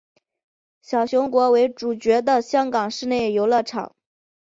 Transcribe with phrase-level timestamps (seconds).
[0.81, 3.95] 小熊国为主角的香港室内游乐场。